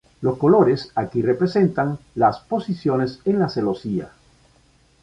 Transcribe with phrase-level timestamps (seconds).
[0.21, 4.09] Los colores aquí representan las posiciones en la celosía.